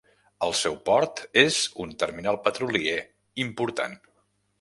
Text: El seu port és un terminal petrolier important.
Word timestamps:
El 0.45 0.53
seu 0.59 0.77
port 0.87 1.19
és 1.41 1.59
un 1.83 1.93
terminal 2.03 2.39
petrolier 2.47 2.97
important. 3.45 3.95